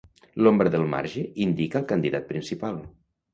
L"ombra 0.43 0.71
del 0.75 0.85
marge 0.93 1.23
indica 1.45 1.79
el 1.83 1.87
candidat 1.93 2.27
principal. 2.33 2.81